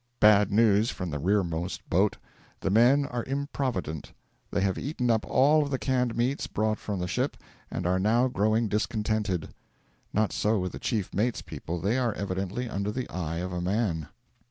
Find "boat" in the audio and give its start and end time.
1.87-2.17